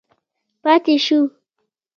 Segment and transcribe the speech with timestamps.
[0.61, 1.19] پاتې شو.